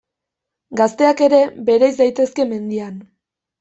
Gazteak 0.81 1.23
ere 1.27 1.43
bereiz 1.69 1.93
daitezke 2.03 2.51
mendian. 2.53 3.03